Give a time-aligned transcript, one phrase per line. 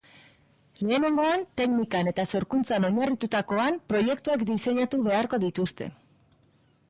[0.91, 5.91] Lehenengoan, teknikan eta sorkuntzan oinarritukoan, proiektuak diseinatu beharko dituzte.